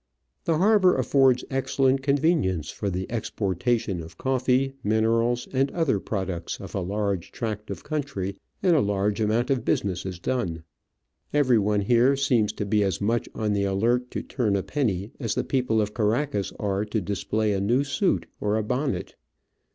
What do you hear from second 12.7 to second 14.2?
as much on the alert